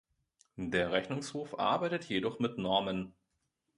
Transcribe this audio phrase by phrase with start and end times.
[0.55, 3.13] Der Rechnungshof arbeitet jedoch mit Normen.